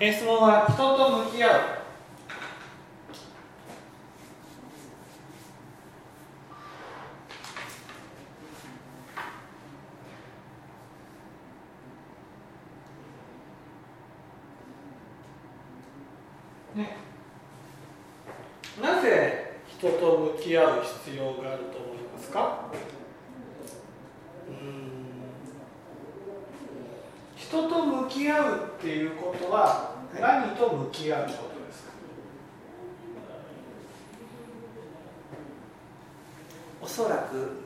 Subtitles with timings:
[0.00, 1.50] 質問は人と向き合う
[16.78, 16.96] ね
[18.80, 22.70] なぜ人と向き合う必要があると思いますか
[24.48, 24.56] うーん
[27.36, 31.38] 人と向き合うっていうことは何と向き合うことで
[31.72, 31.90] すか、
[36.80, 37.60] おそらく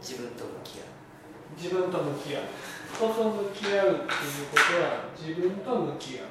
[0.00, 0.82] 自分と向き合
[1.56, 2.42] 自分と向き合う
[2.94, 4.04] 人と向き合うっていうこ
[4.56, 6.26] とは自分と向き合う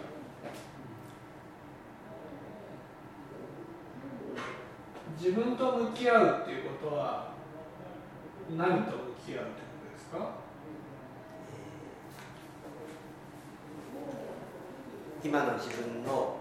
[5.17, 7.33] 自分と向き合うっていうことは
[8.57, 10.21] 何と向き合うってことですかう
[15.25, 16.37] 今の自分の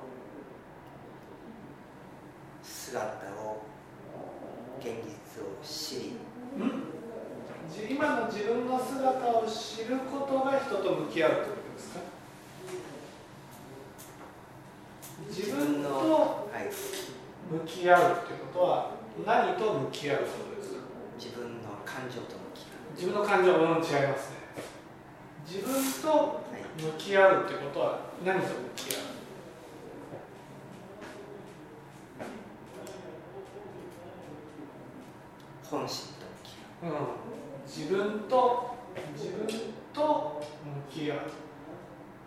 [2.95, 3.03] 姿
[3.43, 3.67] を
[4.79, 6.13] 現実を知り。
[7.69, 12.01] じ今の自分の姿を知ることが人と向き合うってことですか？
[15.29, 16.71] 自分とはい、
[17.51, 18.91] 向き合うってことは
[19.27, 20.23] 何と向き合うこ
[20.55, 20.81] とですか？
[21.19, 23.91] 自分の感情と向き合自分の感情はうん違います
[24.31, 24.37] ね。
[25.45, 26.45] 自分と
[26.79, 28.99] 向き合うってことは何と向き合
[35.79, 36.49] 本心と向き
[36.85, 36.97] 合う、うん、
[37.67, 38.75] 自分と
[39.17, 39.47] 自分
[39.93, 40.43] と
[40.91, 41.19] 向き合う、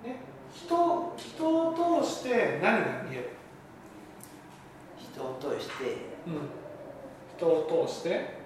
[0.07, 0.19] ね、
[0.53, 3.29] 人人を通して何が見える、
[4.97, 5.83] う人を通して。
[6.27, 6.33] うん、
[7.37, 8.37] 人を通して？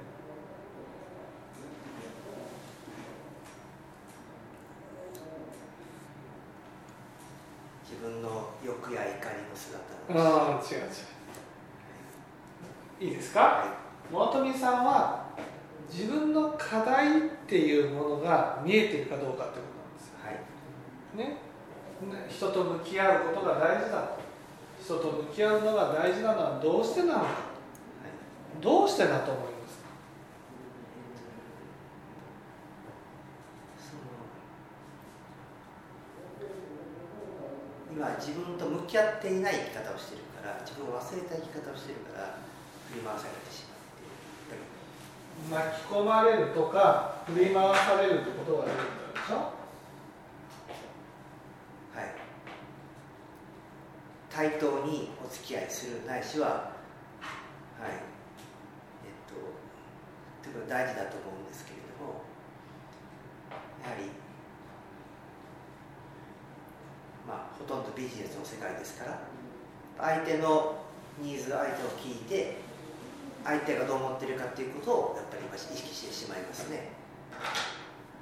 [7.83, 9.16] 自分の欲や怒り
[9.49, 9.81] の姿。
[10.09, 10.83] をああ違う違
[13.07, 13.11] う。
[13.11, 13.81] いいですか？
[14.11, 15.25] 諸富さんは
[15.89, 20.19] 自分の課題っていうものが見えているかどうかってことなんですよ。
[20.22, 20.35] はい。
[21.17, 21.38] ね、
[22.29, 24.19] 人と向き合うことが大事だと。
[24.83, 27.25] 人と向き合うのが大事なのはどうしてなのか。
[27.25, 27.31] はい。
[28.61, 29.85] どうしてだと思いますか？
[37.94, 42.39] 今自分と向き合っていない生き方をしてるから自分を忘れた生き方をしてるから
[42.89, 43.70] 振り回されてしまう
[45.50, 49.41] 巻き込まれるとか振り回されるってことが出てくるでしょは
[52.02, 52.16] い、
[54.30, 57.90] 対等にお付き合いするないしは、はい。
[59.03, 59.34] えっと、
[60.44, 62.22] ということは大事だと思うんですけれども
[63.84, 64.06] やはり、
[67.28, 69.19] まあ、ほとんどビジネスの世界ですから
[69.97, 70.75] 相手の
[71.19, 72.70] ニーズ相手を聞いて
[73.44, 76.78] 相手がどう思ってるかっていうことをやっぱり今意識してしまいますね。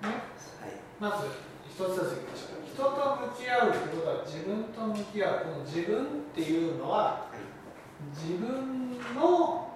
[0.02, 0.07] ね。
[0.07, 0.22] はい。
[1.00, 1.28] まず
[1.68, 7.59] 一つずついきましょう人と向き合うってことは自分と向き合うこの自分っていうのははい。
[8.16, 9.69] 自分の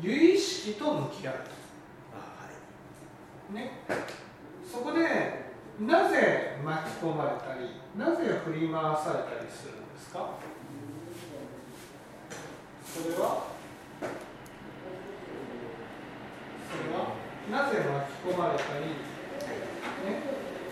[0.00, 1.34] 由意識と向き合う
[3.50, 3.72] ね、
[4.70, 5.48] そこで
[5.80, 10.30] なぜ巻き込まれたりなぜ振り回されたりするんですか？
[12.84, 13.46] それは？
[16.68, 17.16] それは？
[17.50, 18.84] なぜ巻き込まれたり、
[20.04, 20.20] ね、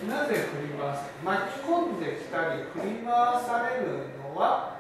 [0.06, 3.10] なぜ振り回さ巻き込んできたり振り回
[3.42, 3.86] される
[4.22, 4.76] のは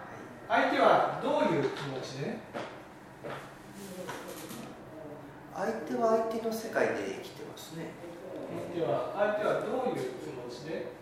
[0.48, 2.36] 相手はどういう気持ちで？
[5.54, 7.88] 相手は相手の世界で生きてますね。
[8.76, 10.92] 相手は相手はどういう気持ちで？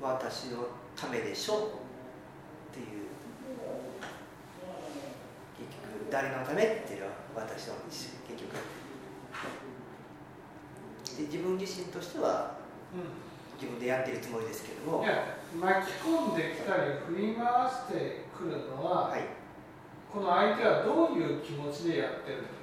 [0.00, 1.58] 私のためでしょっ
[2.74, 2.86] ていう。
[5.56, 8.52] 結局誰のためっていうのは私の結局。
[11.16, 12.56] で自分自身としては
[12.94, 13.00] うん。
[13.60, 15.04] 自分でやってるつもりですけども。
[15.04, 19.20] いや巻き込んできたり振り回してくるのは、はい。
[20.12, 22.61] この相手はどういう気持ちでやってるんですか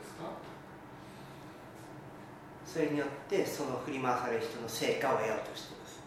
[2.70, 6.00] それによってその振り回される人の成果を得ようとしています。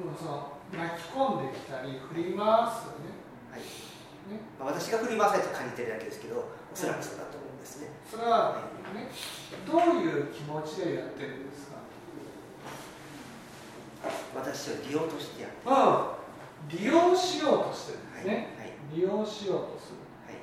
[0.00, 3.12] でもその巻き込んできたり振り回すね。
[3.52, 3.60] はい。
[3.60, 4.40] ね。
[4.58, 7.92] まあ、私が振り回されて感じてるだけですけどおそらくそうだと思うんですね。
[8.10, 8.64] それは
[8.94, 9.12] ね
[9.68, 11.76] どういう気持ちでやってるんですか？
[14.34, 16.80] 私を利用としてやってうん。
[16.80, 18.36] 利用しようとしてるんですはい。
[18.36, 18.72] ね、はい。
[18.94, 20.34] 利用しようとするはい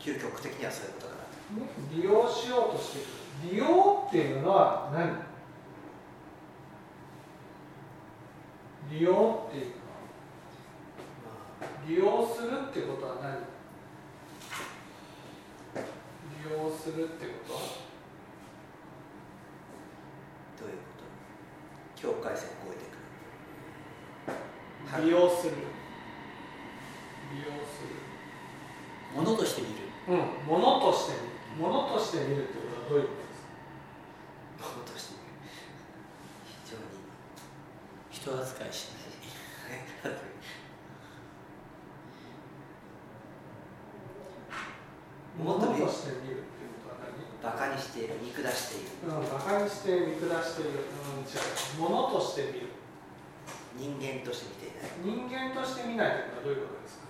[0.00, 1.26] 究極的にはそういうことかなと。
[1.60, 3.00] ね、利用しようとして
[3.52, 5.30] 利用っていうのは何？
[8.90, 9.70] 利用っていうの
[11.60, 13.38] は利用するってことは何？
[16.42, 17.54] 利用するってこと？
[17.54, 17.60] は
[20.58, 21.00] どういうこと？
[22.00, 22.92] 境界線を越えてく
[24.98, 25.52] る利用する
[27.32, 27.94] 利用する
[29.14, 29.74] ものとして見る
[30.08, 33.52] うん物として見る物として見るってことはどういうことですか
[34.74, 35.14] ものとして
[36.46, 36.82] 非常に
[38.10, 38.98] 人扱いしな
[40.10, 40.12] い
[45.38, 51.26] もっと見物として見るっていうことは何バカにしている見下しているうん、馬鹿にして見下している、うん、違う
[51.78, 52.68] 物として見る
[53.78, 57.04] 人間として見ていない人間として見ないってことはどういうことですか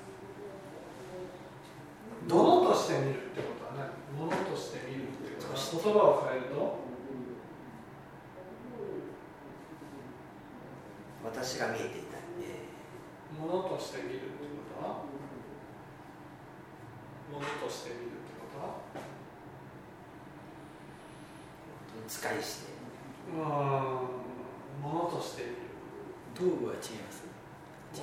[2.28, 6.78] どう物として見るってことは何物として見るってことは言葉を変えると
[11.24, 12.62] 私が見えていない、え
[13.34, 14.48] 物として見るってこ
[14.78, 15.02] とは
[17.32, 22.70] 物として見るってことはー使いして。
[23.38, 23.46] うーん
[24.82, 25.54] 物として見る。
[26.34, 27.22] 道具は違います。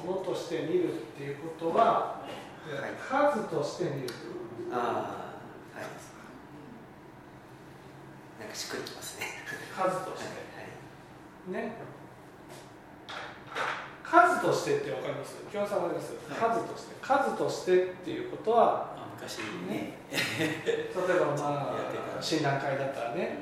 [0.05, 2.31] 物として見るっていうことは、はい
[2.99, 4.07] 数として見る
[4.71, 4.75] あ
[5.75, 5.85] あはい。
[8.39, 9.27] なんかしっくりきますね。
[9.75, 10.29] 数として。
[10.29, 11.75] はいね。
[14.03, 15.35] 数としてってわかります？
[15.51, 16.51] 清さんわかります、はい。
[16.51, 16.95] 数として。
[17.01, 19.43] 数としてっていうことはあ昔ね。
[19.71, 19.97] ね。
[20.11, 21.75] 例えばま
[22.17, 23.39] あ診断会だったらね、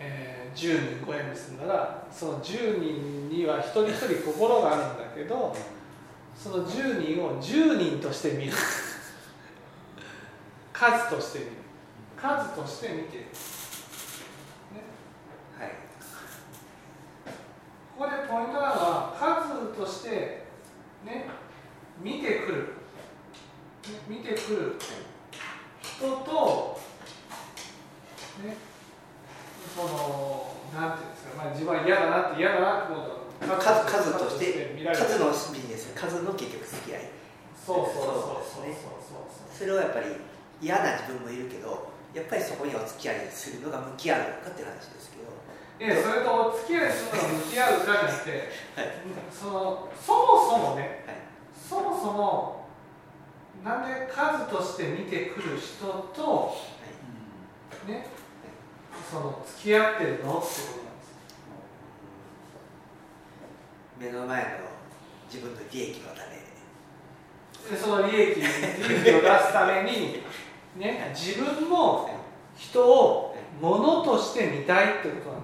[0.00, 5.56] えー10人ご縁結んだらその10人には一人一人心があるんだけど
[6.36, 8.52] その10人を10人として見る。
[10.72, 11.50] 数として見る。
[12.16, 13.28] 数として見てる、ね、
[15.58, 15.70] はい。
[17.96, 20.44] ここでポイントなのは数として
[21.04, 21.28] ね
[22.00, 22.68] 見てくる、ね
[24.06, 24.76] 見てくる。
[25.82, 26.80] 人と
[28.44, 28.67] ね
[29.74, 37.08] そのなんていうんですか、まあ、自分は嫌だなって嫌だなって数数として数のビジネス数の結局付き合い。
[37.54, 39.58] そうそうそうそうそうそうそう。
[39.58, 40.06] それはやっぱり
[40.60, 45.28] 嫌な自分もいるけどやっぱりそこにお付き合いするのが向き合うのかっていう話ですけど。
[45.78, 48.30] いやそれとお付き合いするのが向き合うかじゃなくて
[48.74, 48.92] はい。
[49.30, 51.16] そのそもそもねはい。
[51.54, 52.66] そもそも
[53.64, 56.56] なんで数として見てくる人と
[57.86, 58.06] ね
[59.10, 60.50] その付き合ってるのってことなんで
[61.02, 61.08] す
[63.98, 64.48] 目の前の
[65.32, 66.36] 自分の利益のため
[67.70, 68.48] でその利益利益
[69.16, 70.22] を出すために、
[70.76, 72.10] ね、自分も
[72.56, 75.40] 人を物として見たいってことなん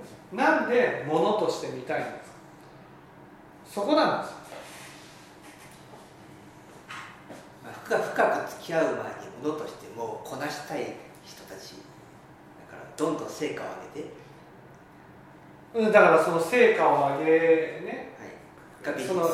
[0.00, 0.10] です。
[0.32, 0.42] ね？
[0.44, 2.22] なんで物として見たいんですか？
[3.66, 4.34] そこなんです。
[7.64, 10.94] まあ深く付き合う前のとしてもうこなしたい
[11.24, 11.74] 人たち
[12.70, 14.12] だからどんどん成果を上げて、
[15.74, 17.30] うんだからその成果を上げ
[17.84, 18.08] ね。
[18.82, 19.28] はい、その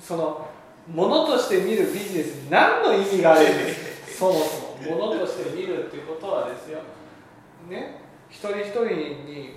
[0.00, 0.48] その
[0.88, 3.42] 物として見るビジネスに何の意味がある？
[3.42, 6.80] んですかそもそも物として見るっていうことはですよ。
[7.68, 8.00] ね。
[8.30, 9.56] 一人一人に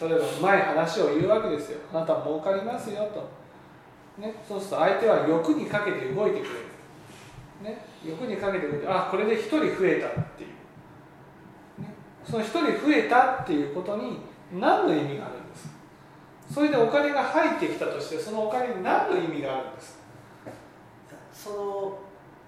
[0.00, 1.78] 例えばうまい話を言うわけですよ。
[1.92, 3.30] あなた儲かりますよと、
[4.20, 6.56] ね、そうすると相手は欲にかけて動いてくれる、
[7.62, 14.18] ね、欲にかけて動いてあこれで一人増えたっていう、ね、その一人増えたっていうことに
[14.52, 15.68] 何の意味があるんです？
[15.68, 15.74] か
[16.52, 19.98] それでお金が入ってきたとしてそのお金に何の意味があるんです？
[21.08, 21.98] かその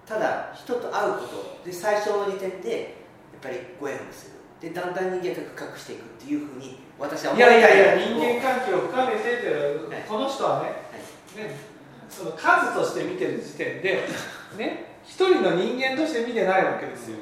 [0.05, 1.19] ただ人と会うこ
[1.61, 2.85] とで最初の時点でや
[3.39, 4.35] っぱりご縁をする。
[4.61, 10.03] でだんだん人間が深くしていくっていうふうに私はい思いたやいやいやんです人間関係を深めてってはい。
[10.07, 10.69] この人はね
[11.43, 11.55] ね
[12.09, 14.07] その数として見てる時点で
[14.57, 17.17] ね一人の人間として見てないわけですよ、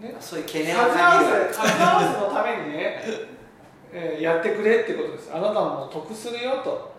[0.00, 3.00] ね、そういう懸念を数合わ感じるわせのためにね、
[3.92, 5.30] えーやってくれってことです。
[5.32, 6.92] あなたも得するよと。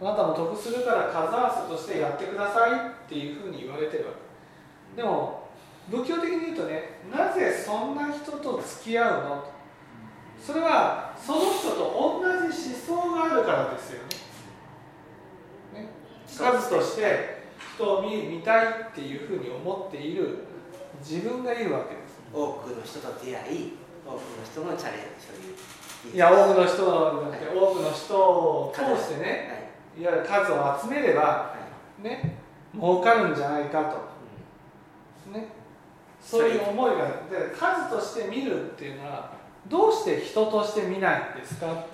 [0.00, 2.74] あなたも得するから数合わせとしてやってくださいっ
[3.08, 4.10] ていうふうに言われてるわ
[4.94, 5.02] け。
[5.02, 5.48] でも
[5.88, 9.28] 仏教的に言うとねなぜそんな人と付き合うの？
[9.36, 9.58] と
[10.44, 14.02] それはその人と同じ思想があるからですよ
[15.74, 15.82] ね。
[15.82, 15.88] ね。
[16.26, 17.37] 数として
[17.78, 20.38] 人を見見たいっていうふうに思っている
[21.00, 22.18] 自分がいるわけです。
[22.32, 23.72] 多くの人と出会い
[24.04, 26.14] 多くの人のチャレンジいう。
[26.14, 30.02] いや多くの人じゃなくて多くの人を通してねはい。
[30.02, 31.54] いわゆる数を集めればは
[32.02, 32.38] ね
[32.74, 35.48] 儲かるんじゃないかと、ね、
[36.20, 39.32] そういう思いがで数として見るっていうのは
[39.68, 41.86] どうして人として見ないんですか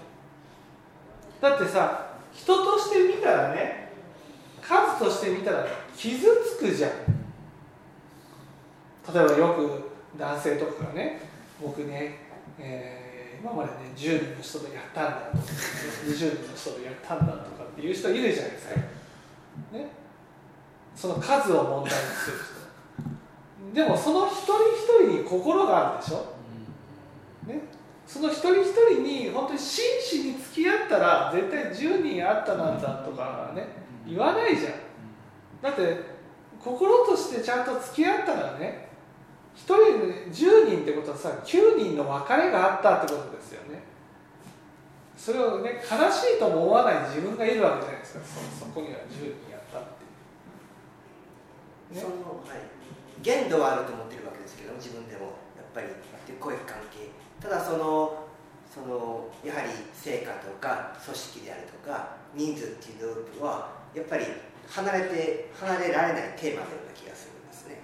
[1.40, 3.83] だってさ人として見たらね
[4.66, 5.66] 数として見たら
[5.96, 6.90] 傷つくじゃん。
[9.12, 11.20] 例えばよく男性とかがね
[11.60, 12.18] 僕ね、
[12.58, 13.04] えー
[13.44, 15.42] 今までね10人の人とやったんだとか、ね、
[16.06, 19.88] 20人の人とやったんだとかっていう人いるじゃないですか、ね、
[20.96, 23.74] その数を問題にする人。
[23.74, 24.54] でもその一人
[25.04, 26.36] 一人に心があるでしょ、
[27.46, 27.60] ね、
[28.06, 34.72] その一人一人に本当に真摯に付き合ったら絶対10人あったなんだとかね言わないじゃん。
[35.62, 36.14] だって
[36.62, 38.88] 心としてちゃんと付き合ったらね
[39.56, 39.74] 1人
[40.30, 43.82] 10人ってことはさ9人の別れがあったってことですよね。
[45.16, 48.20] それをね悲しいとも思わない自分がいるわけじゃないですか。
[48.60, 49.88] そこには10人やったって
[51.94, 52.60] ね、そのはい。
[53.22, 55.44] 限度はあると思ってるわけですけど自分でも。
[55.74, 57.10] やっぱりこういう関係
[57.42, 58.28] ただその
[58.72, 64.26] そのやはり成果とか組織であるとか人数っていう部分はやっぱり
[64.68, 67.78] 離れて離れられないテーマのような気がするんですね。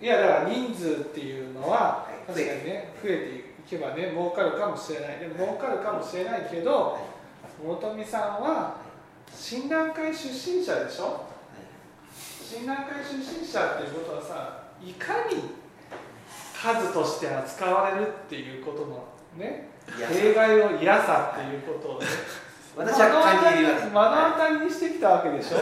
[0.00, 2.26] いやだから人数っていうのははい。
[2.26, 5.18] 確かにね増えていけばね儲かるかもしれない。
[5.18, 6.98] でも儲かるかもしれないけど
[7.64, 8.76] 本富さんは
[9.32, 11.24] 診断会出身者でしょ？
[12.12, 15.42] 診断会出身者っていうことはさいかに
[16.54, 19.04] 数として扱われるっていうことの
[19.36, 19.70] ね
[20.12, 22.06] 弊害を嫌さっていうことをね
[22.76, 24.02] 私は感じる目の
[24.32, 25.58] 当たりにしてきたわけでしょ？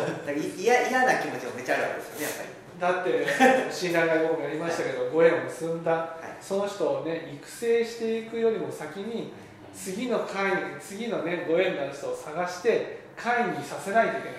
[0.59, 2.49] 嫌嫌な気持ちもめっちゃあるわけですよねやっぱり。
[2.81, 3.27] だって
[3.71, 5.93] 診断会僕もやりましたけどご縁を結んだ。
[5.93, 6.37] はい。
[6.41, 9.33] その人をね育成していくよりも先に
[9.75, 14.37] 次の会次のねご縁のある人を探して会にさせないといけない。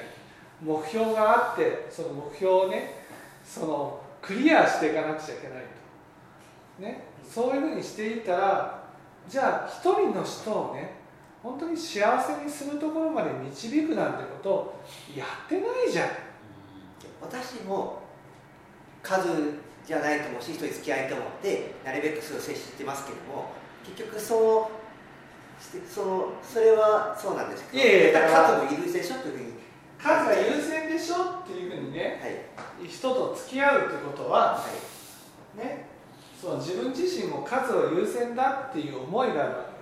[0.61, 3.03] 目標があってその目標をね
[3.45, 5.57] そのクリアしていかなくちゃいけない
[6.77, 6.83] と。
[6.83, 7.03] ね？
[7.29, 8.83] そういうふうにしていったら
[9.29, 11.02] じゃあ一人の人をね
[11.43, 14.83] 本当に幸せにするところまで導くなんてことを
[15.15, 16.09] やってないじゃん。
[17.21, 18.01] 私も
[19.01, 19.27] 数
[19.85, 23.51] じゃないと思うし人に付き合いと思ってなるべくそれを接してますけども
[23.85, 24.71] 結局その
[25.59, 29.15] してそのそれはそうなんですけどいやいやだだから数もいるでしょ？
[29.17, 29.53] というふうに。
[29.99, 31.15] 数が優先でしょ？
[31.43, 32.19] っていうふうにね
[32.79, 32.87] はい。
[32.87, 34.65] 人と付き合うってことはは
[35.55, 35.57] い。
[35.57, 35.85] ね、
[36.41, 39.72] その自分自身も数を優先だっていう思いがあるわけ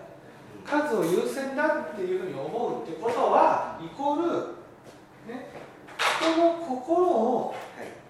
[0.65, 4.27] 数を優先だっていうふうに思うってことはイコール、
[5.27, 5.49] ね、
[5.97, 8.01] 人の心をはい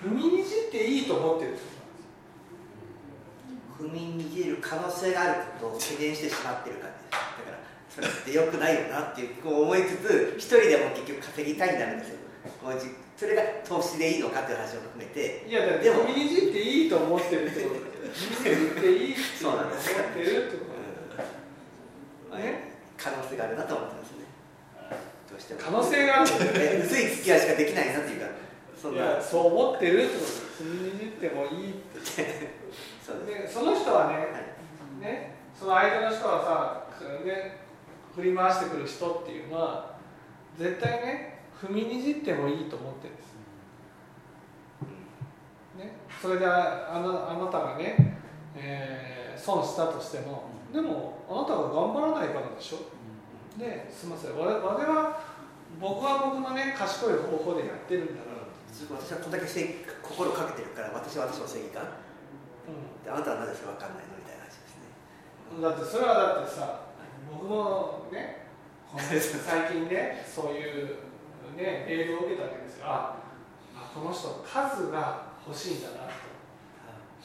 [0.00, 1.60] 踏みにじっていいと思ってるって
[3.76, 7.58] こ踏みにじる可能性があることを懸念してしまってるからですだから
[7.88, 12.18] それって良くないよなっていうこう思いつつ一人でも結局稼ぎたいんだんですよ
[13.18, 15.42] それが投資でいいのかっていう話を含めて。
[15.42, 20.64] といやだってでも踏みにじっていいと思ってるってことだよ踏みにじっていいって思ってるってこ
[22.30, 22.38] うん。
[22.38, 24.16] ね可能性があるなと思ってますね。
[25.28, 25.60] どうしても。
[25.60, 26.30] と可能性がある。
[26.30, 26.36] ね
[26.78, 28.26] え薄い付き合いしかできないなっていうか。
[28.80, 30.62] そいやそう思ってるってことです。
[30.62, 31.98] 踏みにじってもいいって。
[33.04, 34.26] そうでその人はね、はい。
[35.00, 37.67] ね、その相手の人はさ、ね、
[38.14, 39.96] 振り回してくる人っていうのは
[40.58, 43.34] 絶対ね踏みにじってもいいと思ってるんです、
[45.78, 48.18] ね、それでああのあなたがね、
[48.56, 52.92] えー損したとしてもでもあなたが頑張らないからでしょ。
[53.56, 54.36] ですみません。
[54.36, 55.22] 我々は
[55.80, 58.44] 僕は僕のね賢い方法でやってるんだから、
[59.00, 61.82] 私はこんだけ心かけてるから私は私の正義感。
[62.68, 64.92] うであなたはなぜそれ分かんないのみたいな話ですね。
[65.56, 66.87] ん、だってそれはだってさ
[67.32, 68.46] 僕もね
[69.00, 70.86] 最近ねそういう
[71.56, 72.86] ねメールを受けたわけですよ。
[72.86, 73.16] あ
[73.94, 76.28] この人数が欲しいんだなと。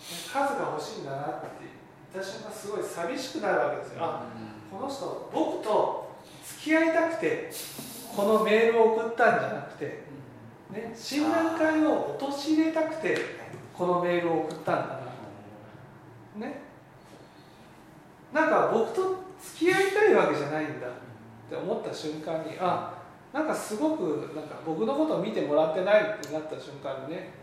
[0.03, 1.47] 数が欲しいんだなって
[2.13, 4.21] 私がすごい寂しくなるわけですよ。
[4.71, 6.11] この人僕と
[6.45, 7.51] 付き合いたくて
[8.15, 10.03] このメールを送ったんじゃなくて、
[10.71, 13.17] ね、診断会を陥れたくて
[13.73, 16.39] このメールを送ったんだなと。
[16.39, 16.61] ね。
[18.33, 20.91] なんか僕と付き合いたいわけじゃないんだっ
[21.49, 22.93] て思った瞬間にあ
[23.33, 27.33] なんかすごくなんか僕のことを見てもらってないってなった瞬間にね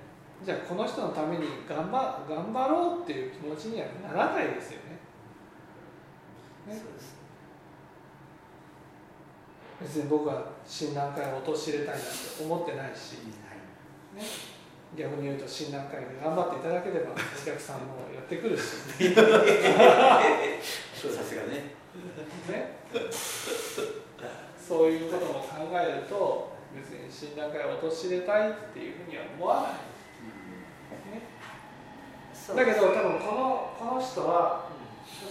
[0.42, 4.99] じゃあこの人のために頑張頑張ろうっていう気持ちにはならないですよね。
[6.66, 6.80] ね。
[9.83, 12.04] 別に僕は診断会を陥れたいなんて
[12.42, 13.16] 思ってないし、
[14.14, 14.23] ね、
[14.97, 18.62] 逆に言うと診断会で頑張っていただければお客さんもやってくるし。
[21.00, 21.80] さすがね
[22.53, 22.77] ね
[24.59, 24.91] そう。
[24.91, 25.13] いう。
[25.13, 29.73] ことも考えると別に診断会を陥れたいっていうふうには思わない、
[31.15, 31.23] ね、
[32.55, 34.69] だけど多分このこの人は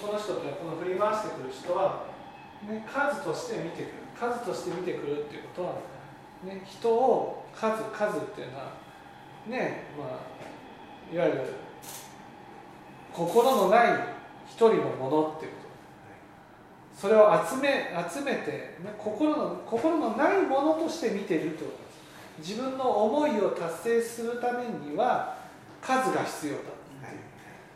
[0.02, 2.06] この人ってこの振り回してくる人は、
[2.68, 4.00] ね、数として見てくる。
[4.20, 5.74] 数として見てくるっていうことは、
[6.44, 8.74] ね、人を数数っていうのは
[9.48, 11.54] ねまあいわゆる
[13.14, 13.88] 心のない
[14.46, 15.52] 一人のものっていう
[17.00, 21.46] それを集め集めて、ね、心の心のないものとして見てると。
[21.46, 25.38] いうことです自分の思いを達成するためには
[25.82, 26.60] 数が必要だ
[27.04, 27.16] はい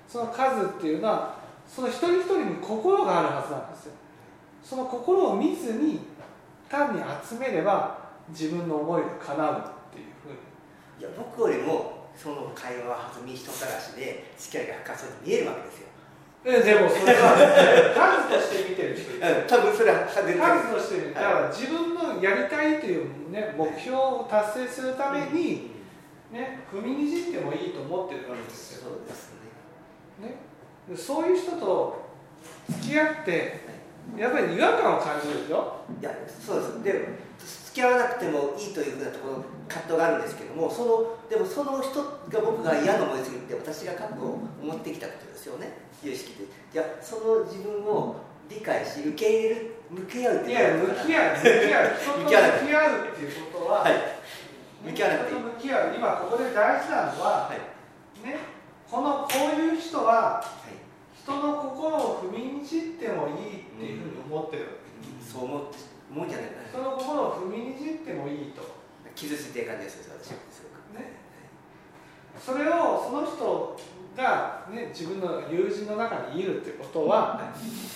[0.08, 1.36] その数っていうのは
[1.68, 3.94] その一人一人に心があるはずなんですよ。
[4.64, 6.00] その心を見ずに
[6.70, 7.98] 単に集めれば
[8.30, 10.36] 自分の思いが叶うっていうふうに。
[11.00, 15.88] いや僕よりもその会話は弾み人たらしで付き合いが深そうに見えるわけですよ、
[16.44, 18.28] でもそれは。
[18.28, 19.18] 数として見てる人。
[19.48, 20.24] 多分それは数
[20.74, 21.14] として見る。
[21.14, 25.72] だから自分のやりたいという、ね、目標を達成するために、
[26.32, 29.32] ね、踏みにじってもいいと思ってるわけですよ、そうです
[30.20, 30.28] ね。
[30.28, 30.36] ね、
[30.90, 32.04] でそういう人と
[32.70, 33.62] 付き合って
[34.18, 35.86] やっぱり違和感を感じるでしょ？
[36.02, 36.12] いや
[36.46, 36.84] そうです。
[36.84, 37.08] で
[37.74, 46.46] 付き合わなくてもいいというふうなところ葛藤があるんですけどもそのでもその人が僕が嫌な思いするって私が過去を思ってきたことですよね有識で。
[46.72, 51.98] じゃあその自分を理解し受け入れる向き合うっていや 向き合う向き合う。
[51.98, 53.94] 人と向き合うっていうことは、はい。
[53.94, 54.00] ね
[54.86, 55.96] 向き合わなくてい向き合う。
[55.96, 58.28] 今ここで大事なのは、はい。
[58.28, 58.38] ね、
[58.92, 60.74] このこういう人ははい。
[61.18, 64.84] 人の心を踏みにじってもいいっていうふうに思ってるわけ。
[65.26, 66.48] そう思って思うんじゃない。
[66.48, 68.62] か人の心を踏みにじってもいいと。
[68.62, 71.02] な傷ついてる感じです私はすごく。
[71.02, 71.18] ね。
[72.38, 73.80] それをその人
[74.16, 77.52] が、ね、自分の友人の中にいるってことは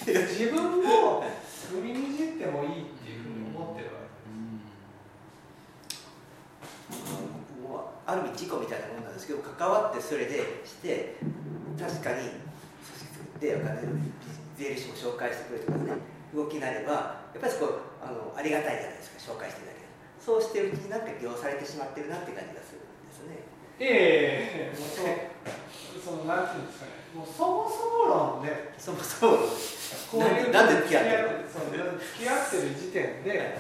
[0.06, 1.24] 自分も
[1.72, 3.92] 踏みにじってもいいっていうふうに思ってるわ
[6.90, 11.18] 僕もある意味事故みたいなもんなんですけど関わってそれでして
[11.80, 12.42] 確かに組
[12.94, 13.82] 織作ってお金
[14.58, 16.18] 税理士も紹介してくれるとかね。
[16.34, 19.88] 動きになればやっぱりそこあのありがたいじゃないですか紹介してるだけで。
[20.22, 23.48] そうしてるうちになんか利用されてしまってるなって感じがするんですね。
[23.80, 24.78] けええ。
[24.78, 26.92] もうそうそのなんていうんですかね。
[27.16, 28.74] もうそもそも論で。
[28.78, 29.38] そもそも
[30.12, 33.60] こういうなんで付き合ってる付き合ってる時点で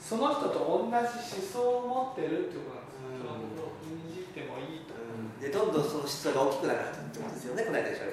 [0.00, 1.02] その人と同じ思
[1.40, 3.08] 想を持ってるってことなんですよ。
[3.08, 4.92] うん人のことを踏みにじってもいいと。
[5.40, 8.04] でどんどんその質が大きくなるってことですよねこの間でしょ。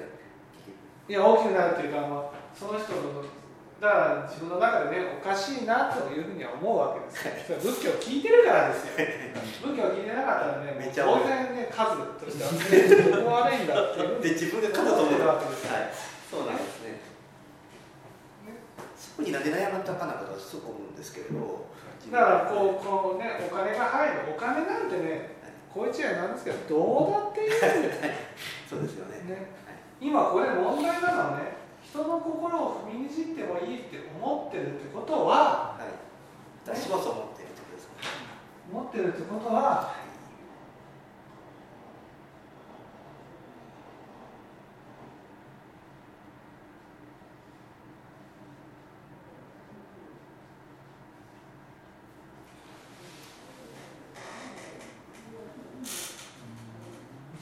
[1.08, 3.22] いや大きくなるっていうか、まあ、その人の
[3.80, 8.92] だから自分の中でねおかしいなというふうには思うわけです仏教を聞いてるからですよ。
[9.64, 14.20] 仏教を聞いてなかったらね、めっちゃ当然ね数としてはねどこ悪いんだっていう。
[14.20, 15.72] で自分が勝ったと思うわけですよ。
[15.72, 15.88] はい。
[16.30, 17.00] そうなんですね。
[19.00, 21.64] そこになんで悩まったかなかとはすごく思うんですけれど。
[22.12, 25.40] だからこうこうねお金が入るお金なんてね
[25.72, 27.48] こいつやなんですけどどうだっていい。
[27.48, 28.12] んですよ。
[28.68, 29.24] そうですよね。
[29.24, 29.46] ね、
[30.00, 31.59] 今これ問題なのはね
[31.90, 36.10] 人の心を踏みにじってもいいって思ってるってことははい。
[36.64, 37.90] 私もそう思ってるってことですね
[38.72, 39.94] 思ってるってことは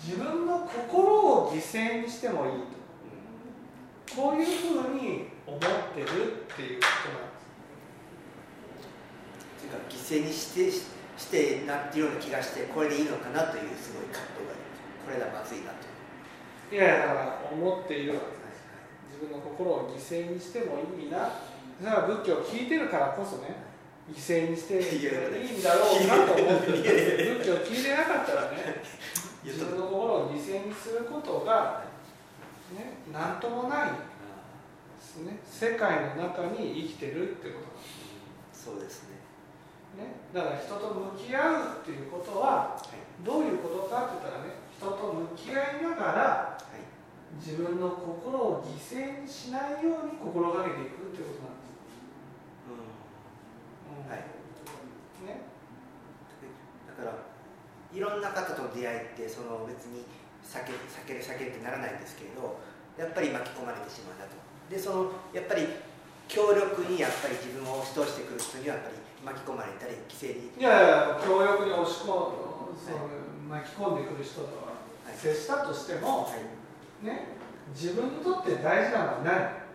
[0.02, 2.78] 自分の心を犠牲にしてもいいと
[4.18, 4.50] こういうふ
[4.90, 7.38] うに思ってるっていうことなんで
[8.80, 8.88] す
[9.60, 10.82] というか犠牲にしてし
[11.18, 14.80] してなっているような気がしてこれでいいのかなというすごい葛藤があります。
[15.04, 15.88] これはまずいなと。
[16.70, 18.60] いやいやだから思っているわけです
[19.08, 21.32] 自分の心を犠牲にしてもいいな
[21.80, 23.56] それは仏教を聞いてるからこそね
[24.12, 28.82] 犠牲にしていいんだろうなと思ってる仏教を聞いてなかったらね
[29.44, 31.84] 自分の心を犠牲にすることが
[32.72, 33.96] ね何ともないで
[35.00, 37.66] すね世界の中に生きてるってこと
[38.52, 39.17] そうですね
[39.96, 43.24] ね、だから人と向き合うっていうことははい。
[43.24, 46.84] どういうことかって言ったらね人と向き合いながらはい。
[47.40, 51.82] 自分の心を犠牲にしないように心がけていくってことなんです、
[52.68, 54.10] うん。
[54.10, 54.24] はい。
[55.26, 55.50] ね、
[56.86, 57.18] だから
[57.92, 60.06] いろんな方との出会いってその別に
[60.46, 62.60] 避け避ける避けるってならないんですけれど
[62.96, 64.38] やっぱり巻き込まれてしまうなと。
[64.70, 65.66] でそのやっぱり
[66.28, 70.56] 強力にやっぱり自分を押し通してくる人にはやっぱり巻き込まれたり犠牲に。
[70.56, 73.04] いやいや強力に押し込むその
[73.44, 75.16] 巻き込んでくる人とはい。
[75.16, 77.04] 接したとしても、はい。
[77.04, 77.36] ね、
[77.76, 79.68] 自分にとって大事なのは何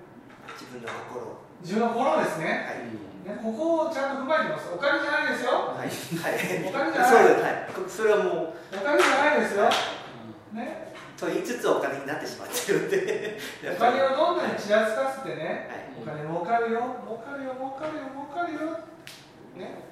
[0.57, 1.21] 自分の心。
[1.21, 2.45] を自分の心ですね。
[2.65, 3.37] はい。
[3.37, 4.69] ねここをちゃんと踏まえてます。
[4.73, 5.73] お金じゃないですよ。
[5.73, 5.87] はい。
[5.87, 5.93] は
[6.33, 6.69] い。
[6.69, 7.11] お金じゃない。
[7.13, 7.43] そうです。
[7.43, 7.69] はい。
[7.73, 8.53] こそれはもう。
[8.73, 13.37] お金じゃないですよ、うね、と言いつつお金になってしまってるんで。
[13.69, 15.69] お金をどんなにちらつかせてね。
[15.69, 16.01] はい。
[16.01, 16.81] お金儲かるよ。
[17.05, 17.53] 儲かるよ。
[17.53, 18.09] 儲かるよ。
[18.17, 18.92] 儲かるよ
[19.57, 19.83] ね。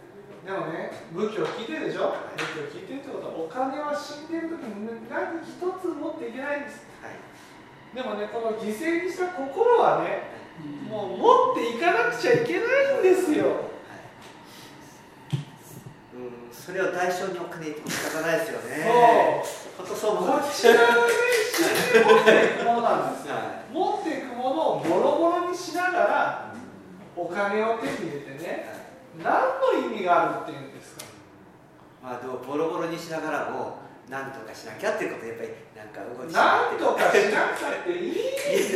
[0.45, 2.15] でもね武器を聞いてるでしょ？
[2.34, 6.86] 武器を聞いてるってことはお金は死んでる時に何一つ持っていけないんです。
[7.02, 7.13] はい。
[7.93, 10.34] でもねこの犠牲にした心はね
[10.65, 12.65] んもう持っていかなくちゃいけな
[12.97, 13.69] いんですよ。
[16.13, 19.43] うんそれを代償にお金って仕方ないですよね。
[19.45, 19.86] そう。
[19.86, 21.12] 本当そうちらがね
[21.54, 21.62] 自
[21.93, 23.36] 然に持っていくものなんですよ。
[23.36, 26.54] は持っていくものをボロボロにしながら
[27.15, 28.81] お金を手に入れてね
[29.17, 31.06] 何の意味があるっていうんですか？
[32.04, 38.76] まあでもボロボロにしながらも何とかしなきゃっていうことでやっぱりなんか動きなんとかしなくたっていいんです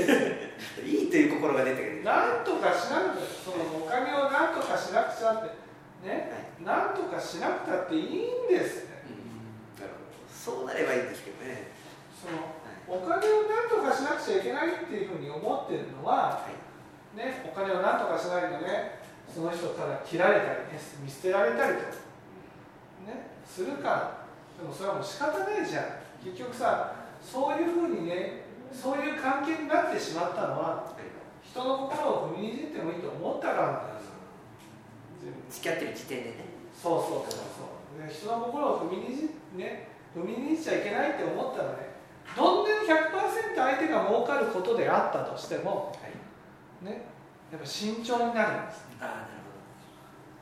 [0.81, 2.03] よいいという心が出てくる。
[2.03, 5.65] なんとかしなくそのお金をなんとかしなくちゃって。
[6.05, 6.29] ね？
[6.63, 9.01] なんとかしなくたっていいんですね。
[9.79, 10.29] なるほど。
[10.29, 11.71] そうなればいいんですけどね。
[12.13, 12.53] その
[12.85, 16.47] お金をなんとかしなくちゃいけないっていうふうに思ってるのはは
[17.15, 17.17] い。
[17.17, 17.49] ね？
[17.49, 19.01] お金をなんとかしないとね
[19.33, 21.83] その人から切られたりね見捨てられたりと。
[23.09, 24.25] ねするから
[24.59, 25.85] でもそれはもう仕方ないじゃん。
[26.23, 30.95] 結局さそういうふうにねそういう関係になってしまったのは
[31.43, 34.01] 人の心を踏みにじってもいいと思ったからなんで
[35.49, 35.59] す。
[35.61, 36.35] 付き合ってる時点でね。
[36.73, 41.95] そうそうそうそう、ね、人の心を踏みにじね踏みにじっちゃいけないって思ったらね
[42.35, 46.07] どんなに100%相手が儲かることであったとしてもは
[46.83, 46.85] い。
[46.85, 47.05] ね
[47.51, 49.55] やっぱ慎重になるんですああなるほ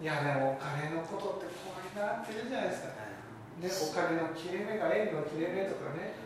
[0.02, 2.92] いやでもお金のことって怖いなって言うじゃないですか。
[2.92, 3.64] どはい。
[3.64, 6.18] ねお金の切れ目が縁の切れ目とかね。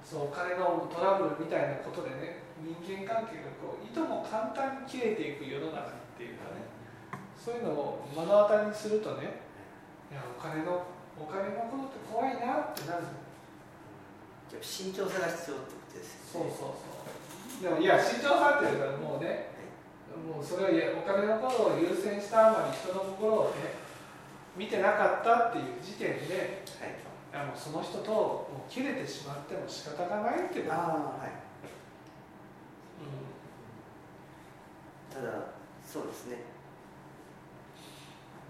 [0.00, 6.64] そうお金のトラブルみたいなことでね人間関係がこういとも簡単に切れていく世の中っていうかね。
[7.36, 9.44] そういうのを目の当たりにするとね
[10.10, 10.14] い。
[10.14, 10.86] やお金の
[11.20, 13.04] お金のことって怖いなってなる。
[14.48, 16.96] じゃあ慎重さが必要ってことですそうそうそ
[17.60, 17.62] う。
[17.62, 19.57] でもいや慎重さっていうかもうね
[20.26, 23.74] もうそれはいやお金のことを優先したあまり人の心をね
[24.56, 26.98] 見てなかったっていう時点ではい。
[27.28, 31.36] いやもうその人ともう切れてしまっても仕方がないっていうこと、ああはい。
[33.04, 33.04] う
[35.14, 35.52] ただ
[35.84, 36.40] そうですね。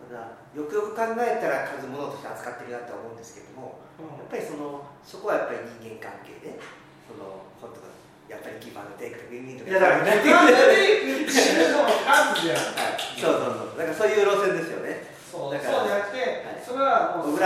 [0.08, 4.14] ただよくよく考えたら数物として扱ってるなとは思うんですけどもん。
[4.16, 6.54] やっぱりそのそこはやっぱり人間関係で
[7.10, 7.82] その本当
[8.28, 9.70] やっぱりギブアンドテイクとかウィンウィンとか。
[9.70, 12.76] いやだから僕が出ていくっていうのも数じゃん。
[12.76, 13.78] はいそうそうそう。
[13.78, 15.08] だからそういう路線ですよね。
[15.26, 16.62] そうだからそうじゃなくて、はい。
[16.62, 17.40] それはもう自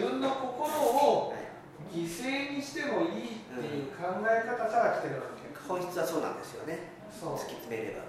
[0.00, 1.50] 分の心をはい。
[1.90, 6.94] 犠牲にしてもいいっていう考え方から来てるわけ、本質はそうなんですよね。
[7.10, 7.34] そう。
[7.34, 8.06] 突き詰めれば。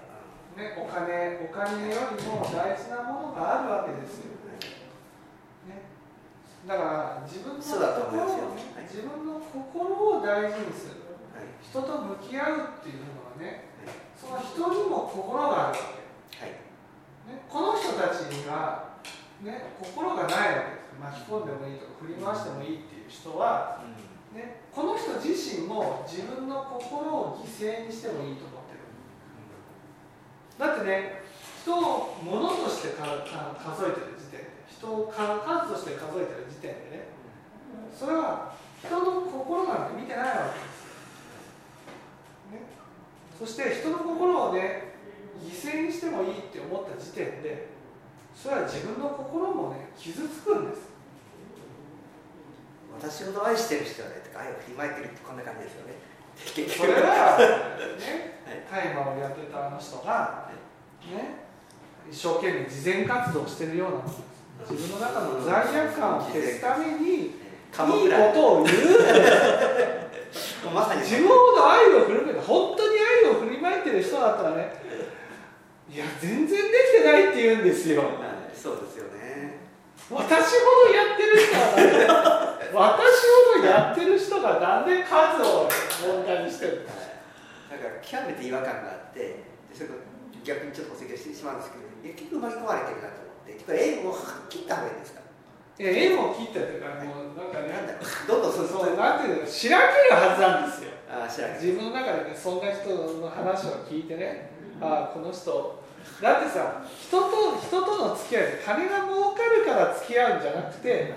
[0.54, 4.60] ね、お金お金よりも大事なものがあるわけですよ、ね、
[6.68, 8.52] だから自分のそうだと思いますよ。
[8.52, 8.84] 心をねはい。
[8.84, 10.92] 自分の心を大事にする。
[10.92, 11.01] はい
[11.62, 13.94] 人と向き合うっていうのはねはい。
[14.18, 15.84] その人にも心があるわ
[16.30, 16.44] け。
[16.44, 16.50] はい。
[17.28, 18.98] ね、この人たちには、
[19.42, 20.82] ね、心がないわけです。
[21.00, 23.82] 巻き込んでもいいとか振り回してもいいっていう人は、
[24.34, 28.86] ね、この人自身も自分の心を犠牲にしてもいいと思ってる。
[30.58, 31.22] だってね
[31.62, 37.08] 人を物としてかか数えてる時点で人をか数として数えてる時点でね
[37.92, 40.58] それは人の心なんて見てないわけ。
[40.58, 40.71] ですよ、
[42.52, 42.62] ね、
[43.38, 44.92] そして人の心をね
[45.42, 47.68] 犠牲にしてもいいって思った時点で
[48.34, 50.92] それは自分の心もね傷つくんです。
[52.94, 55.94] 私ほど愛してる人はねとか愛を振りまいてるってこんな感じですよね。
[56.54, 60.50] 結それ局はね 大麻をやってたあの人が
[61.02, 61.42] ね
[62.10, 64.32] 一生懸命慈善活動してるようなものです。
[64.70, 67.24] 自分の中の罪悪感を消すためにい。
[67.26, 67.30] い
[67.72, 68.76] ことを言う。
[68.76, 69.98] ュ
[70.74, 74.72] まさに自分ほど愛を振るめて本当に愛を振りまいてる人だったらね
[75.92, 76.56] いや全然で
[76.96, 78.00] きてないって言うんですよ。
[78.02, 78.10] はい
[78.54, 79.58] そうですよね。
[80.08, 83.12] 私ほどやってる人はね私
[83.56, 85.68] ほどやってる人がなんで数を
[86.06, 86.82] 問題にしてる。
[86.82, 86.92] のだ
[87.82, 89.88] から極めて違和感があってでそれ
[90.44, 94.14] 逆にちょっと補正してしまうんですけど結局巻き込まれてるなと思ってこれ縁を
[94.48, 95.21] 切った方がいいんですか？
[95.78, 97.94] 縁を切ったというかもうなんかねなんだ
[98.28, 98.68] どんどんそう。
[98.68, 100.90] そうなんていうのしらけるはずなんですよ。
[101.10, 105.82] ああ知らない自分の中でねそんな人の話を聞いてねああこの人。
[106.20, 111.14] だってさ人と人との付き合いで金が儲かるから付き合うんじゃなくて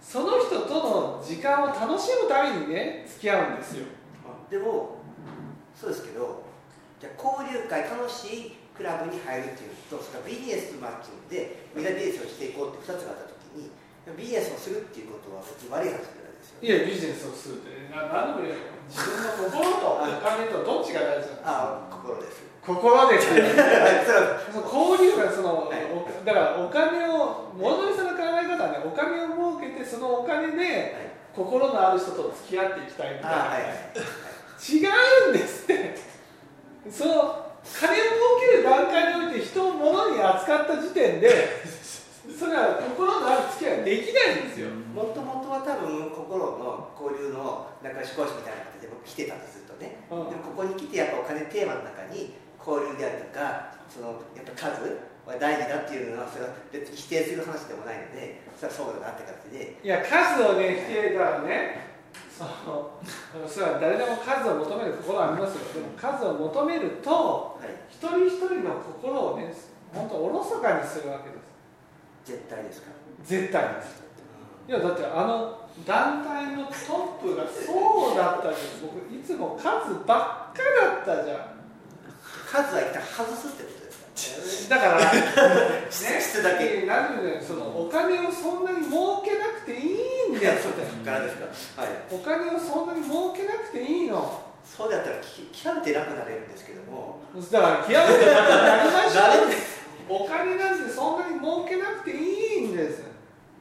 [0.00, 3.86] その人との時間を楽しむためにね付き合うんですよ。
[4.50, 4.98] でも
[5.74, 6.42] そうですけど
[7.00, 13.70] じゃあ交流会楽しいクラブに入るっていうとそれからビジネスマッチングでみんなビジネスをしていこうって2つがあった時に
[14.16, 18.56] ビジネスをするっていうことは別に悪い話じゃないですよいやビジネスをするってな何でもいいよ
[18.88, 21.48] 自分の心とお金とどっちが大事なの？
[21.48, 22.48] ああ心です。
[22.64, 23.44] 心ですよ
[24.52, 25.84] その交流がその、はい。
[25.92, 33.62] おだからお金を物取さんの考え方はねお金を儲けてそのお金で心のある人と付き合っていきたいみたいな、はい。
[34.58, 34.86] 違
[35.28, 35.98] うんですって。
[36.90, 37.44] その
[37.78, 38.06] 金を儲
[38.40, 41.60] ける段階において人を物に扱った時点で
[42.28, 50.30] それは心のある付き合いができないんですよ、もともとは多分心の交流の仲良し講師みたいな形で僕来てたんですずっとね、うん。
[50.30, 59.80] でもここに来てやっぱお金テーマの中に交流であるとかそのやっぱ数は大事だっていうのはそれは別に否定する話でもないのでそれはそうだなって感じで。
[59.82, 61.88] いや数をね否定だね
[62.28, 63.00] その
[63.48, 65.64] それは誰でも数を求める心はありますよ。
[65.72, 67.72] でも数を求めるとはい。
[67.88, 69.52] 一人一人の心をね
[69.94, 71.47] 本当おろそかにするわけです
[72.28, 72.88] 絶対ですか
[73.24, 74.04] 絶対です。
[74.68, 76.72] いやだってあの団体のト
[77.24, 81.58] ップがそうだったんです僕いつも数ばっかだったじゃん。
[82.44, 86.84] 数は一旦外すってことですかだから、 ね、質だけ。
[86.84, 89.84] なんでね、そのお金をそんなに儲けなくてい
[90.28, 90.44] いんいですって。
[90.44, 91.80] やそうですからですか。
[91.80, 91.90] はい。
[92.10, 94.42] お金をそんなに儲けなくていいの。
[94.64, 97.20] そうだったらき極めて楽になれるんですけども。
[97.50, 99.77] だから極めて楽になりましな れるょう
[100.08, 103.02] お金なんてそんなに儲けなくていいんです。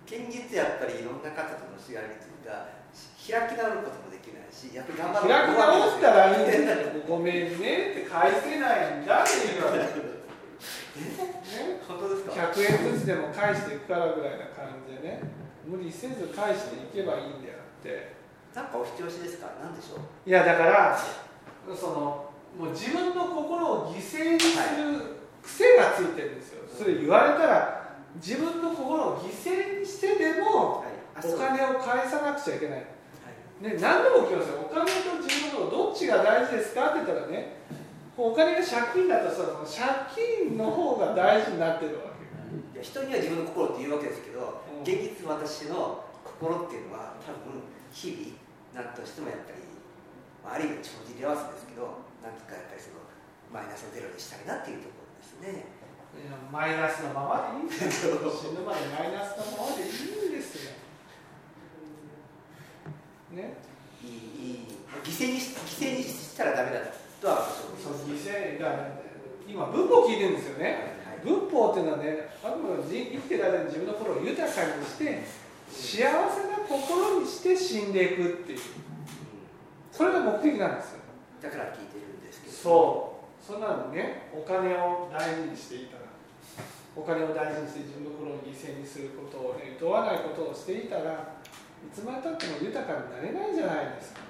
[0.08, 2.72] 現実やっぱりいろんな方とのしがりつが
[3.20, 6.44] 開き直ることもできないしやっぱり頑張開き直ったらいい。
[6.44, 10.08] んですよごめんねって返せないんだっていうね。
[11.88, 15.22] 本当ですか？100円ずつでも返していくからぐらいな感じでね。
[15.68, 18.16] 無理せず返していけばいいんであって。
[18.56, 19.48] なんかお人よしですか？
[19.62, 20.30] なんでしょう？
[20.30, 20.98] いやだから
[21.76, 25.17] そのもう自分の心を犠牲にする
[25.48, 26.68] 癖がついてるんですよ。
[26.68, 32.80] それ言われたら自分の心を犠牲にしてでもお金を返さなくちゃいけない。
[32.80, 33.64] はい。
[33.64, 37.64] ね、何でも聞きますよ、お金と自分のことどっちが大事ですかって言ったらね、
[38.18, 42.84] お金が借金だとしたら、その借金の方が大事になってるわけ。
[42.84, 44.82] 人には自分の心って言うわけですけど、うん。
[44.84, 49.64] 現実私の心っていうのは多分日々何としてもやっぱり、
[50.44, 53.02] まあ、ある意味帳尻合わせですけどなんとかやっぱりその
[53.50, 55.07] マイナスをゼロにしたいなっていうところ
[55.42, 55.78] ですね
[56.52, 58.16] マイナスのままでいいんですよ。
[58.18, 60.72] 死ぬまでマイナスのままでいいんですよ。
[63.34, 63.58] ね、
[64.04, 64.68] いい
[65.04, 66.80] 犠牲にし犠牲にしたらダメだ
[67.22, 68.88] とはそ思いますの犠牲が、
[69.48, 70.98] 今、文法聞いてるんですよね。
[71.06, 75.24] はい文法っていうのはね、あくまで生きてる間に自分の心を豊かにして、
[75.70, 76.20] 幸せな
[76.70, 78.60] 心にして死んでいくっていう、
[79.92, 81.00] それが目的なんですよ。
[81.42, 83.17] だから聞いてるんですけどそう、
[83.48, 86.04] そんなのね、お金を大事にしていたら、
[86.92, 91.40] お金を大事にして自分の心を犠牲にすることをね、厭わないことをしていたら、
[91.80, 94.28] いつまでたっても豊かになれないじゃないですか。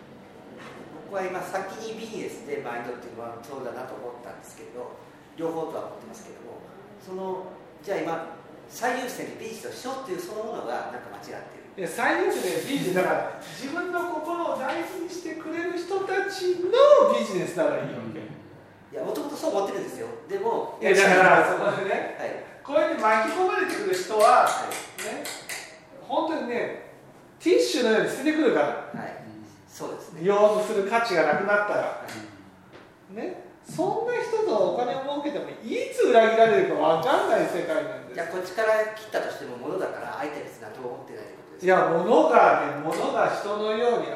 [1.10, 4.99] 僕は今先にビジネスでマインドっていうのはそうだなと思ったんですけど
[5.39, 6.67] 両方とは思ってますけども
[6.99, 7.47] その
[7.80, 8.36] じゃあ今
[8.67, 18.37] 最優先でビジネスをしようっていうそのものがなんか間違ってるいや最優先でビジネスだから自分の心を大事にしてくれる人たちのビジネスならいいわけ。
[18.91, 20.08] いいやもともとそう思ってるんですよ。
[20.30, 22.30] でもやだからそこでね、はい。
[22.63, 24.69] こうやって巻き込まれてくる人は、は
[25.04, 25.23] ね、
[26.02, 26.91] 本当にね、
[27.39, 28.67] ティッシュのように捨ててくるから。
[28.67, 29.23] い、はい、
[29.67, 30.21] そうですね。
[30.21, 32.08] 利用する価値がなくなったら、
[33.12, 38.15] ね、そんな人とお金を儲けてもいつ裏切られるか分かんない世界なんです。
[38.15, 41.65] じゃあこっちから切ったとしても物だから相手別に何とも思ってないってことです。
[41.65, 44.08] いや物がね物が人のように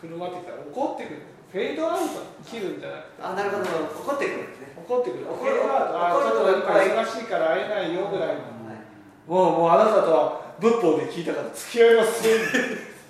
[0.00, 3.22] 振る舞ってきたら怒ってくるフェードアウト切るんじゃなくて。
[3.22, 3.64] あなるほど。
[4.12, 4.72] 怒ってくるんですね。
[4.76, 5.26] 怒ってくる。
[5.26, 8.34] 怒るフェードアウトあちょっと今忙しいから会えないよぐらいの。
[8.34, 8.78] はい。
[9.26, 12.40] もうもうあなたとは仏法で聞いたから付き合いません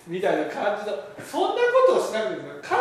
[0.07, 0.97] みたいな感じの。
[1.21, 2.79] そんなことをしなくていいんですよ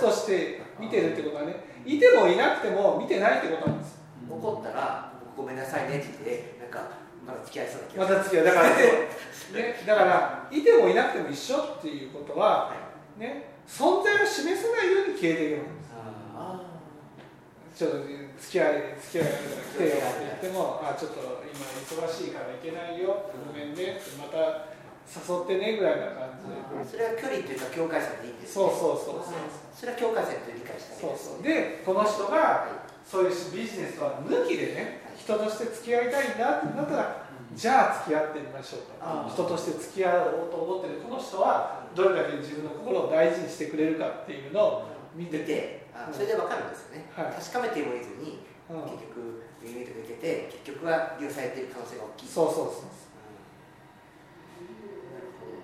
[0.00, 3.98] 数として見てるってことはねいてもいなくても見てないってことなんです。
[4.28, 6.90] 怒ったらごめんなさいねって言ってなんか
[7.26, 8.74] まだ付き合いそうな気がますた付き合いだからね
[9.52, 12.74] ねだからいてもいなくても一緒っていうことはは
[13.18, 13.20] い。
[13.20, 15.94] ね存在を示さないように消えていくんです。
[16.34, 16.60] あ
[17.70, 24.68] ちょっと付き合い付き合い来てよって言ってもあちょっと今忙しいから行けないよごめんねってまた
[25.06, 29.40] 誘ってねぐらいな感じでーそれは距離というか境界線でいいんですねそうそうそうそう
[29.72, 32.68] それは境界線と理解したそうそうでこの人が
[33.06, 45.38] そういうビジネスとは抜きでね人として付き合いたいんだってなったらじゃあ付き合ってみましょうと人として付き合おうと思ってるこの人はどれだけ自分の心を大事にしてくれるかっていうのを見て。
[45.38, 46.14] 見てあうん。
[46.14, 47.32] それで分かるんですよね、はい。
[47.34, 52.28] 確かめてもいずにうん、結局見抜いてくれて結局は利用されている可能性が大きい。
[52.28, 52.70] そうそうそうう。
[52.70, 52.70] ん。
[55.10, 55.58] なるほど。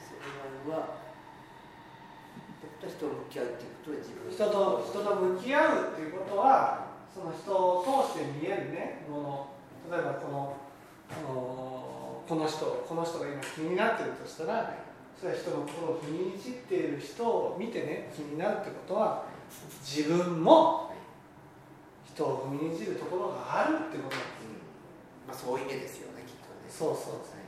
[0.00, 0.96] それは
[2.88, 9.46] 人と向き合うっていうことで自分人と人と向き合うっていうことはその人を通して見えるねもの。
[9.90, 10.56] 例えばこの
[12.28, 14.72] この人この人が今気になってるとしたら
[15.18, 19.24] それは人の心を踏みにじっている人を見てね気になるってことは
[19.82, 20.92] 自分も
[22.06, 25.26] 人を踏みにじるところがあるってことなんですうん。
[25.26, 26.70] まあ、そういう意味ですよねきっとね。
[26.70, 27.42] そうそうはい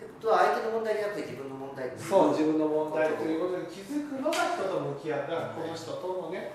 [0.00, 5.20] ってことは相手の問題じゃなくて自分の問題そう自分の問題ということに気づくのが人と向き合う。
[5.22, 6.50] だからこの人ともね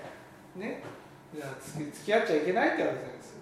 [1.60, 3.36] 付き付き合っちゃいけないって言われてるんですよ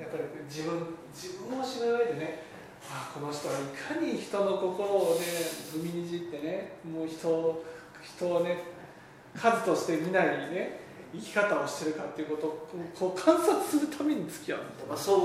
[0.00, 2.54] やっぱり自分自分を知る上でね。
[2.90, 5.24] あこの人はいかに人の心をね
[5.72, 7.64] 踏みにじってねもう人を
[8.02, 8.58] 人をね
[9.34, 10.80] 数として見ないね
[11.14, 15.18] 生き方をしてるかっていうことをこう観察するために付き合うまあ、そう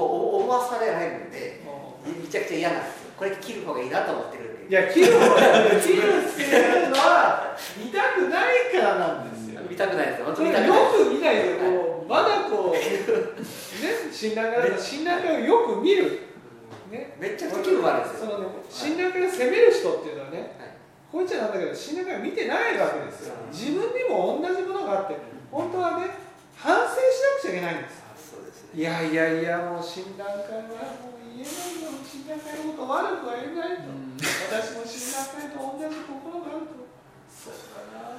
[0.43, 3.11] 思わされられるんでもめちゃくちゃ嫌なんですよ。
[3.17, 4.65] これ切る方がいいなと思ってるんで。
[4.67, 5.35] ういや切る方が
[5.81, 9.48] 切るっていうのは見たくないからなんです
[9.79, 10.25] たくないですよ。
[10.25, 12.83] 本当それよく見ないでこうまだこうね
[14.11, 16.27] 診断会の診断会をよく見る。
[16.91, 17.15] ね。
[17.19, 18.31] めっちゃ気分悪いですよ。
[18.31, 20.75] そのね診断会で責める人っていうのはね、はい。
[21.11, 23.35] こいつらなんだけど診断会を見てないわけですよ。
[23.39, 23.47] う。
[23.47, 25.15] ん自分にも同じものがあって
[25.49, 26.11] 本当はね
[26.55, 28.03] 反省しなくちゃいけないんです
[28.75, 33.89] いやいやいやもう診断会はもう言えないよ診断会のこと悪くは言えないと、
[34.19, 36.85] 私も診断会と同じ心があると。
[37.31, 38.18] そうだな。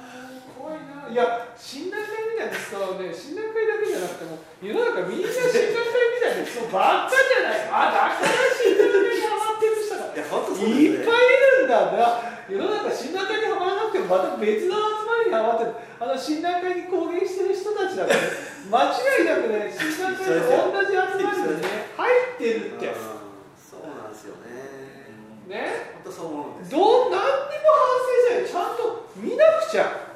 [1.11, 7.67] いや診断会みたいな人はね診断会だけじゃなくても世の中みんな診断会みたいな人ばっかじゃない。
[7.67, 10.15] あだから診断会にハマってる人が。
[10.15, 18.23] いや本当そういっぱいいるんだな世の中診断会にハマらなくてもまた別の集まりにハマってるあの診断会に公言してる人たちだから、ね、
[18.71, 22.87] 間違いなくね診断会と同じ集まりにね入ってるって。
[22.87, 23.21] うん
[23.59, 25.11] そうなんですよね。
[25.47, 25.99] ね。
[26.03, 26.79] 本当そう思うんですよ。
[26.79, 28.51] どう何にも反省しない。
[28.51, 30.10] ちゃんと見なくちゃ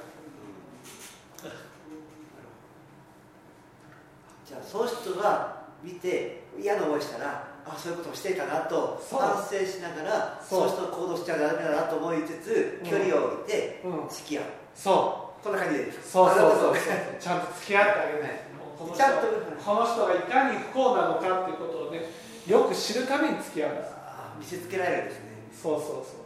[4.46, 10.68] じゃあその人が見て嫌な思いしたらあそういうことをしていたなと反省しながらそそう。
[10.68, 14.10] の人の行動しちゃダメだなと思いつつうん距離を置いてうん。
[14.10, 14.44] 付き合う。
[14.76, 16.74] そこんな感じでそうそうそう。
[16.74, 16.76] う
[17.20, 18.40] ちゃんと付き合ってあげない
[18.78, 19.28] この人ちゃんと
[19.66, 22.06] この人がいかに不幸なのかっていうことをね
[22.48, 25.26] よく知るために付き合うんですあ見せつけられるんですね。
[25.54, 26.26] そうそうそう。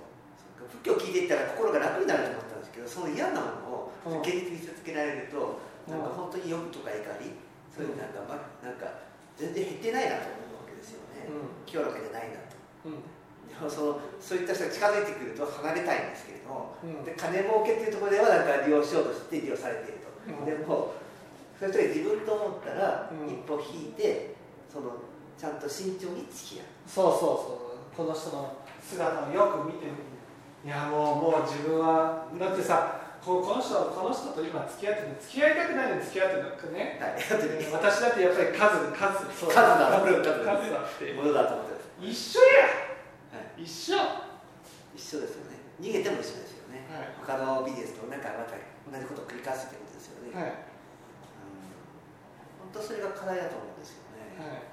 [0.84, 4.19] 仏教を聞いていったら心が楽になると思ったんですけどその嫌なものをうん。
[4.21, 6.03] 現実に見せつけられると、うんなん。
[6.03, 7.32] か本当に欲とか怒り
[7.69, 12.58] そういうなんか、ま、なんか全然減ってないなと思うわけですよね、う清らかじゃないなと。
[12.86, 13.05] うん。
[13.47, 17.03] でもそのそういった人が近づいてくると離れたいんですけれども、うん。
[17.05, 20.45] で金儲けっていうところではなんか利用しようとして利用されていると、うん。
[20.45, 20.95] でも
[21.60, 23.27] そういう人が自分と思ったら、うん。
[23.27, 24.36] 一歩引いて
[24.71, 24.99] その
[25.38, 26.65] ちゃんと慎重に付き合う。
[26.88, 29.88] そうそうそうこの人の姿をよく見て
[30.65, 36.74] いやもうもう自分はだってさここの人この人と今付き合ってる付き合いたくないのに付き合ってるの。
[36.74, 37.22] ねはい。
[37.22, 39.30] 私だってやっぱり数数。
[39.46, 42.89] そう数だ数数だ数だってものだと思って一緒や。
[43.38, 44.02] はい一緒。
[44.98, 45.62] 一緒ですよね。
[45.78, 47.13] 逃げても一緒ですよね、はい。
[47.22, 50.65] 他のビジネスとなんかまた同じことを繰り返すってことですよね、はい。
[52.65, 54.65] うん、本当それが課題だと思うんですよね、はい。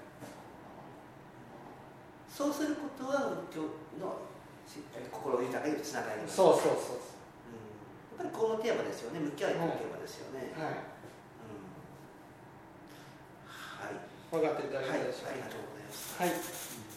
[2.33, 3.69] そうすることは仏教
[4.01, 4.25] の
[4.64, 4.81] し
[5.12, 6.40] 心豊かにつながります。
[6.40, 7.05] そうそうそうう。
[7.05, 7.15] ん、やっ
[8.16, 9.20] ぱりこのテーマですよね。
[9.20, 10.72] 向き合いというテーマですよね、はい。
[10.72, 11.64] うん。
[13.46, 13.96] はい、
[14.31, 16.16] 分かっていただはい、ありけたでしょうがとうございます。
[16.16, 16.33] かはい。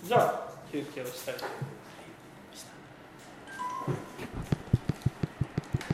[0.08, 1.66] じゃあ休憩をしたいと思いま
[4.46, 4.59] す